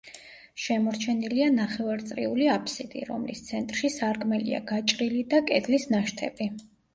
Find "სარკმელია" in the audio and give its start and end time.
3.97-4.63